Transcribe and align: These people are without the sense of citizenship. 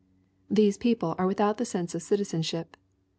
These 0.49 0.79
people 0.79 1.13
are 1.19 1.27
without 1.27 1.59
the 1.59 1.63
sense 1.63 1.93
of 1.93 2.01
citizenship. 2.01 2.75